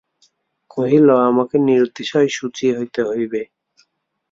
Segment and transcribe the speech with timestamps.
[0.71, 3.41] কহিল, আমাকে নিরতিশয় শুচি হইতে হইবে।